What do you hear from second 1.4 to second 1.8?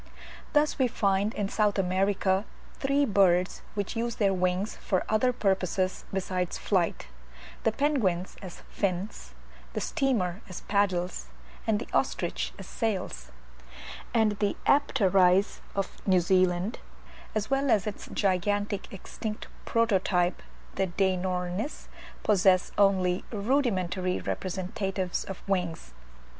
South